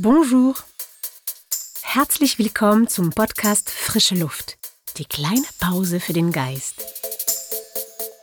[0.00, 0.54] Bonjour.
[1.82, 4.56] Herzlich willkommen zum Podcast Frische Luft.
[4.96, 6.74] Die kleine Pause für den Geist.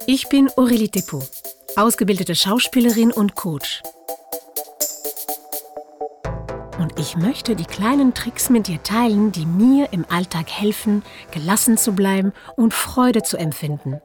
[0.08, 1.30] Ich bin Aurélie Depot,
[1.76, 3.84] ausgebildete Schauspielerin und Coach.
[6.80, 11.78] Und ich möchte die kleinen Tricks mit dir teilen, die mir im Alltag helfen, gelassen
[11.78, 14.00] zu bleiben und Freude zu empfinden.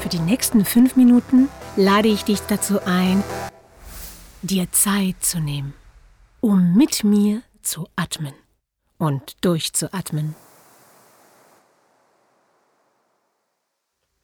[0.00, 3.22] Für die nächsten fünf Minuten lade ich dich dazu ein,
[4.42, 5.72] dir Zeit zu nehmen,
[6.40, 8.34] um mit mir zu atmen
[8.98, 10.34] und durchzuatmen.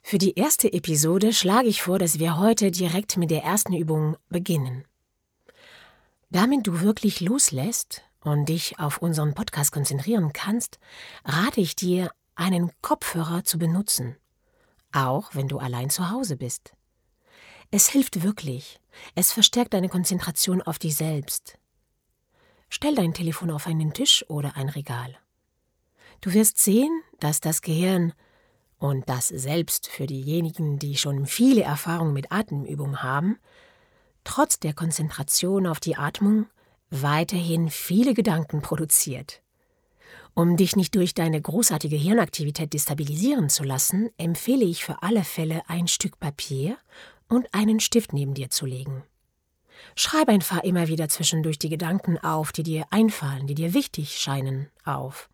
[0.01, 4.17] Für die erste Episode schlage ich vor, dass wir heute direkt mit der ersten Übung
[4.27, 4.83] beginnen.
[6.29, 10.79] Damit du wirklich loslässt und dich auf unseren Podcast konzentrieren kannst,
[11.23, 14.15] rate ich dir, einen Kopfhörer zu benutzen,
[14.91, 16.73] auch wenn du allein zu Hause bist.
[17.71, 18.79] Es hilft wirklich.
[19.13, 21.59] Es verstärkt deine Konzentration auf dich selbst.
[22.67, 25.15] Stell dein Telefon auf einen Tisch oder ein Regal.
[26.21, 28.13] Du wirst sehen, dass das Gehirn
[28.79, 33.37] und das selbst für diejenigen, die schon viele Erfahrungen mit Atemübungen haben,
[34.23, 36.47] trotz der Konzentration auf die Atmung
[36.89, 39.43] weiterhin viele Gedanken produziert.
[40.33, 45.61] Um dich nicht durch deine großartige Hirnaktivität destabilisieren zu lassen, empfehle ich für alle Fälle
[45.67, 46.77] ein Stück Papier
[47.29, 49.03] und einen Stift neben dir zu legen.
[49.95, 54.69] Schreib einfach immer wieder zwischendurch die Gedanken auf, die dir einfallen, die dir wichtig scheinen,
[54.83, 55.29] auf.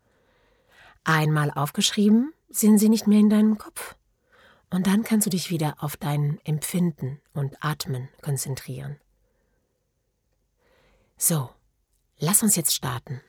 [1.04, 3.96] Einmal aufgeschrieben, sind sie nicht mehr in deinem Kopf.
[4.70, 8.98] Und dann kannst du dich wieder auf dein Empfinden und Atmen konzentrieren.
[11.16, 11.48] So,
[12.18, 13.20] lass uns jetzt starten.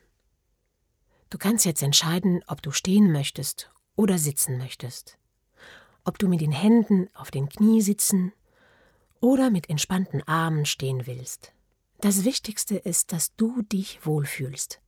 [1.30, 5.18] Du kannst jetzt entscheiden, ob du stehen möchtest oder sitzen möchtest.
[6.04, 8.32] Ob du mit den Händen auf den Knie sitzen
[9.20, 11.52] oder mit entspannten Armen stehen willst.
[12.00, 14.80] Das Wichtigste ist, dass du dich wohlfühlst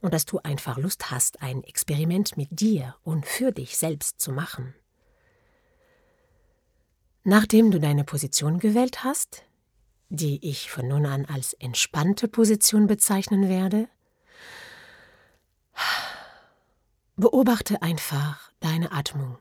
[0.00, 4.32] und dass du einfach Lust hast, ein Experiment mit dir und für dich selbst zu
[4.32, 4.74] machen.
[7.24, 9.42] Nachdem du deine Position gewählt hast,
[10.08, 13.88] die ich von nun an als entspannte Position bezeichnen werde,
[17.16, 19.38] beobachte einfach deine Atmung.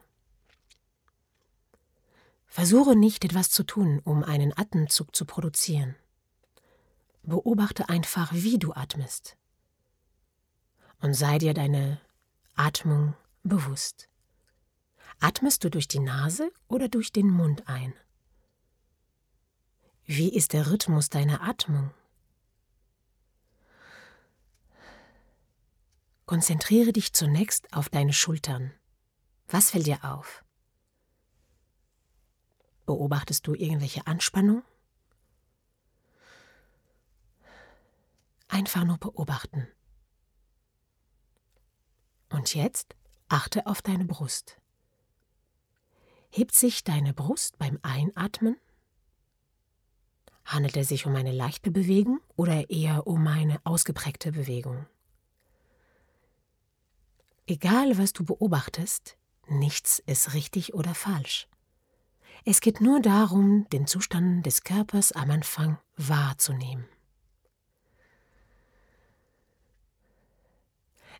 [2.55, 5.97] Versuche nicht etwas zu tun, um einen Atemzug zu produzieren.
[7.21, 9.35] Beobachte einfach, wie du atmest.
[11.01, 11.99] Und sei dir deine
[12.55, 14.07] Atmung bewusst.
[15.19, 17.93] Atmest du durch die Nase oder durch den Mund ein?
[20.05, 21.91] Wie ist der Rhythmus deiner Atmung?
[26.25, 28.71] Konzentriere dich zunächst auf deine Schultern.
[29.49, 30.44] Was fällt dir auf?
[32.85, 34.63] Beobachtest du irgendwelche Anspannung?
[38.47, 39.67] Einfach nur beobachten.
[42.29, 42.95] Und jetzt
[43.27, 44.59] achte auf deine Brust.
[46.29, 48.57] Hebt sich deine Brust beim Einatmen?
[50.43, 54.85] Handelt es sich um eine leichte Bewegung oder eher um eine ausgeprägte Bewegung?
[57.47, 59.17] Egal, was du beobachtest,
[59.47, 61.47] nichts ist richtig oder falsch.
[62.47, 66.87] Es geht nur darum, den Zustand des Körpers am Anfang wahrzunehmen.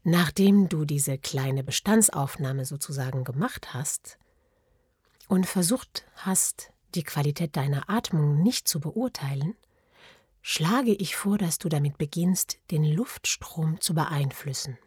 [0.03, 4.19] Nachdem du diese kleine Bestandsaufnahme sozusagen gemacht hast
[5.27, 9.55] und versucht hast, die Qualität deiner Atmung nicht zu beurteilen,
[10.43, 14.77] schlage ich vor, dass du damit beginnst, den Luftstrom zu beeinflussen.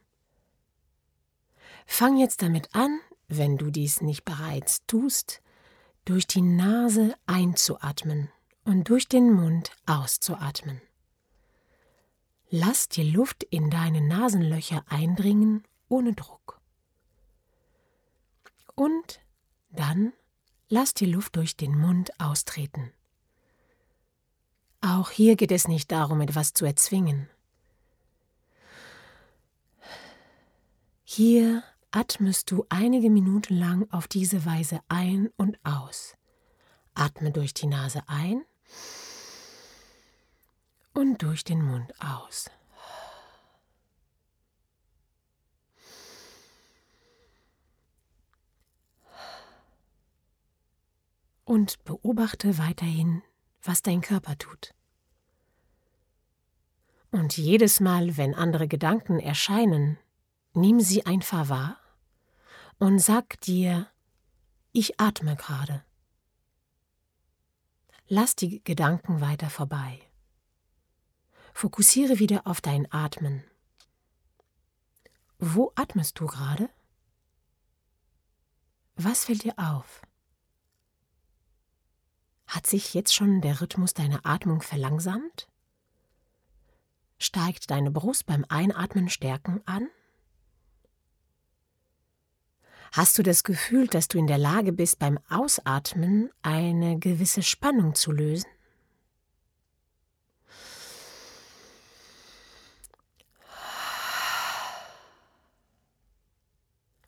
[1.84, 5.42] Fang jetzt damit an, wenn du dies nicht bereits tust,
[6.08, 8.30] durch die Nase einzuatmen
[8.64, 10.80] und durch den Mund auszuatmen.
[12.48, 16.62] Lass die Luft in deine Nasenlöcher eindringen ohne Druck.
[18.74, 19.20] Und
[19.68, 20.14] dann
[20.70, 22.90] lass die Luft durch den Mund austreten.
[24.80, 27.28] Auch hier geht es nicht darum, etwas zu erzwingen.
[31.04, 36.14] Hier atmest du einige Minuten lang auf diese Weise ein und aus.
[36.94, 38.44] Atme durch die Nase ein
[40.92, 42.50] und durch den Mund aus.
[51.44, 53.22] Und beobachte weiterhin,
[53.62, 54.74] was dein Körper tut.
[57.10, 59.98] Und jedes Mal, wenn andere Gedanken erscheinen,
[60.60, 61.78] Nimm sie einfach wahr
[62.80, 63.86] und sag dir,
[64.72, 65.84] ich atme gerade.
[68.08, 70.00] Lass die Gedanken weiter vorbei.
[71.54, 73.44] Fokussiere wieder auf dein Atmen.
[75.38, 76.68] Wo atmest du gerade?
[78.96, 80.02] Was fällt dir auf?
[82.48, 85.46] Hat sich jetzt schon der Rhythmus deiner Atmung verlangsamt?
[87.16, 89.88] Steigt deine Brust beim Einatmen stärken an?
[92.92, 97.94] Hast du das Gefühl, dass du in der Lage bist, beim Ausatmen eine gewisse Spannung
[97.94, 98.48] zu lösen?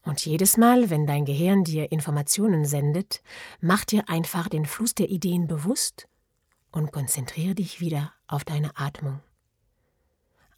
[0.03, 3.23] Und jedes Mal, wenn dein Gehirn dir Informationen sendet,
[3.61, 6.09] mach dir einfach den Fluss der Ideen bewusst
[6.73, 9.21] und konzentriere dich wieder auf deine Atmung,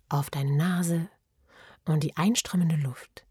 [0.09, 1.09] auf deine Nase
[1.85, 3.27] und die einströmende Luft.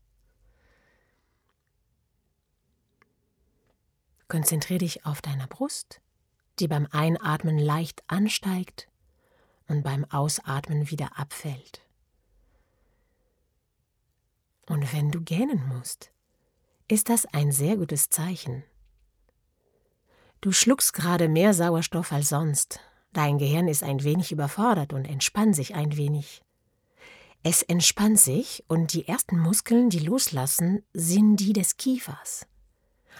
[4.31, 5.99] Konzentriere dich auf deiner Brust,
[6.59, 8.87] die beim Einatmen leicht ansteigt
[9.67, 11.81] und beim Ausatmen wieder abfällt.
[14.67, 16.13] Und wenn du gähnen musst,
[16.87, 18.63] ist das ein sehr gutes Zeichen.
[20.39, 22.79] Du schluckst gerade mehr Sauerstoff als sonst.
[23.11, 26.41] Dein Gehirn ist ein wenig überfordert und entspannt sich ein wenig.
[27.43, 32.47] Es entspannt sich und die ersten Muskeln, die loslassen, sind die des Kiefers.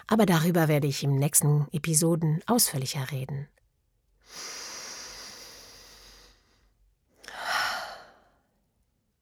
[0.06, 3.48] Aber darüber werde ich im nächsten Episoden ausführlicher reden.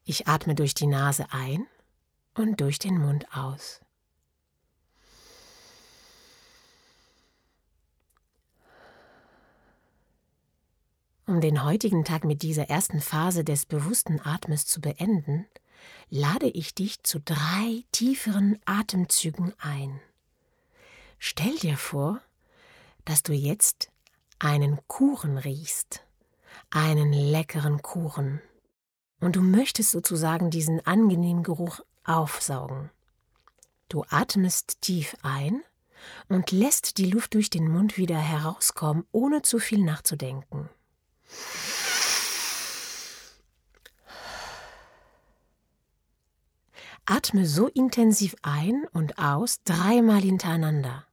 [0.04, 1.66] Ich atme durch die Nase ein
[2.34, 3.80] und durch den Mund aus.
[11.26, 15.46] Um den heutigen Tag mit dieser ersten Phase des bewussten Atmes zu beenden,
[16.08, 20.00] lade ich dich zu drei tieferen Atemzügen ein.
[21.22, 22.18] Stell dir vor,
[23.04, 23.90] dass du jetzt
[24.38, 26.02] einen Kuchen riechst,
[26.70, 28.40] einen leckeren Kuchen,
[29.20, 32.90] und du möchtest sozusagen diesen angenehmen Geruch aufsaugen.
[33.90, 35.62] Du atmest tief ein
[36.30, 40.70] und lässt die Luft durch den Mund wieder herauskommen, ohne zu viel nachzudenken.
[47.04, 51.04] Atme so intensiv ein und aus dreimal hintereinander.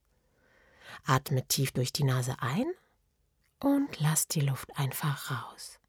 [1.06, 2.66] Atme tief durch die Nase ein
[3.60, 5.80] und lass die Luft einfach raus.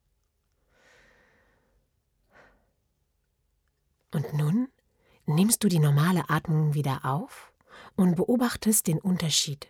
[4.13, 4.69] Und nun
[5.27, 7.53] nimmst du die normale Atmung wieder auf
[7.97, 9.69] und beobachtest den Unterschied.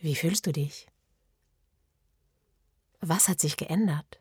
[0.00, 0.88] Wie fühlst du dich?
[3.00, 4.20] Was hat sich geändert?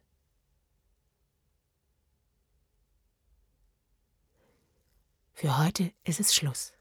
[5.33, 6.73] Für heute ist es Schluss.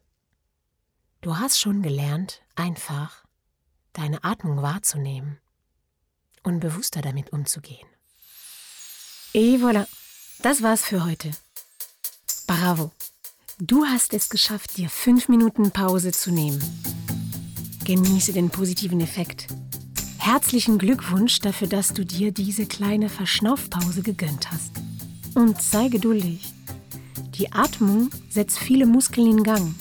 [1.22, 3.24] Du hast schon gelernt, einfach
[3.92, 5.38] deine Atmung wahrzunehmen
[6.44, 7.86] und bewusster damit umzugehen.
[9.34, 9.86] Et voilà,
[10.40, 11.30] das war's für heute.
[12.46, 12.90] Bravo!
[13.58, 16.58] Du hast es geschafft, dir fünf Minuten Pause zu nehmen.
[17.84, 19.46] Genieße den positiven Effekt.
[20.16, 24.72] Herzlichen Glückwunsch dafür, dass du dir diese kleine Verschnaufpause gegönnt hast.
[25.34, 26.54] Und sei geduldig.
[27.34, 29.74] Die Atmung setzt viele Muskeln in Gang.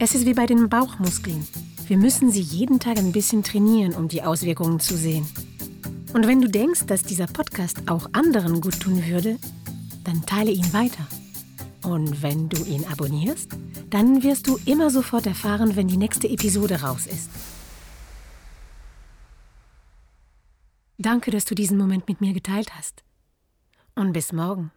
[0.00, 1.44] Es ist wie bei den Bauchmuskeln.
[1.88, 5.26] Wir müssen sie jeden Tag ein bisschen trainieren, um die Auswirkungen zu sehen.
[6.14, 9.38] Und wenn du denkst, dass dieser Podcast auch anderen gut tun würde,
[10.04, 11.04] dann teile ihn weiter.
[11.82, 13.50] Und wenn du ihn abonnierst,
[13.90, 17.28] dann wirst du immer sofort erfahren, wenn die nächste Episode raus ist.
[20.96, 23.02] Danke, dass du diesen Moment mit mir geteilt hast.
[23.96, 24.70] Und bis morgen.